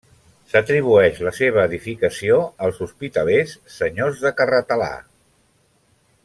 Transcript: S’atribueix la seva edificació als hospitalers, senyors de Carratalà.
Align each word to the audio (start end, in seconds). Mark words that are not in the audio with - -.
S’atribueix 0.51 1.19
la 1.27 1.33
seva 1.39 1.65
edificació 1.71 2.39
als 2.69 2.81
hospitalers, 2.87 3.55
senyors 3.77 4.25
de 4.25 4.33
Carratalà. 4.41 4.91